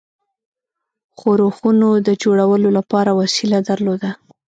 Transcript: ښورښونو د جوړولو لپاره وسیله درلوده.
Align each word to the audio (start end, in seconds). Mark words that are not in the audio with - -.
ښورښونو 1.17 1.89
د 2.07 2.09
جوړولو 2.23 2.69
لپاره 2.77 3.11
وسیله 3.21 3.57
درلوده. 3.69 4.09